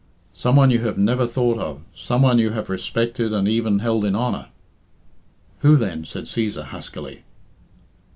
"Some 0.33 0.55
one 0.55 0.71
you 0.71 0.79
have 0.81 0.97
never 0.97 1.27
thought 1.27 1.59
of 1.59 1.83
some 1.93 2.23
one 2.23 2.39
you 2.39 2.49
have 2.49 2.71
respected 2.71 3.33
and 3.33 3.47
even 3.47 3.77
held 3.77 4.03
in 4.03 4.15
honour" 4.15 4.47
"Who, 5.59 5.75
then?" 5.75 6.05
said 6.05 6.23
Cæsar 6.23 6.63
huskily. 6.63 7.21